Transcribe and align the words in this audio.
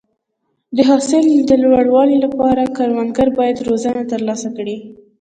د 0.75 0.77
حاصل 0.89 1.25
د 1.49 1.51
لوړوالي 1.63 2.17
لپاره 2.25 2.73
کروندګر 2.77 3.27
باید 3.37 3.63
روزنه 3.67 4.01
ترلاسه 4.11 4.49
کړي. 4.57 4.77